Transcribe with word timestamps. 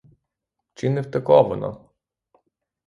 Чи 0.73 0.89
не 0.89 1.01
втекла 1.01 1.41
вона? 1.41 1.77